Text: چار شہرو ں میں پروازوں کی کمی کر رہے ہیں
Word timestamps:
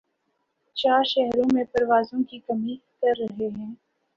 چار 0.77 1.03
شہرو 1.05 1.43
ں 1.43 1.53
میں 1.53 1.63
پروازوں 1.73 2.21
کی 2.29 2.39
کمی 2.41 2.73
کر 3.01 3.13
رہے 3.19 3.47
ہیں 3.49 3.71